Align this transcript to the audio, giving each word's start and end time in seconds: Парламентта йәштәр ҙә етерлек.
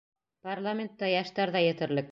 Парламентта 0.47 1.11
йәштәр 1.19 1.57
ҙә 1.59 1.67
етерлек. 1.67 2.09